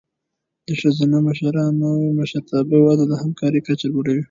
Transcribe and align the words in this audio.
د 0.67 0.69
ښځینه 0.81 1.17
مشرتابه 2.19 2.77
وده 2.85 3.03
د 3.07 3.13
همکارۍ 3.21 3.59
کچه 3.67 3.85
لوړوي. 3.93 4.19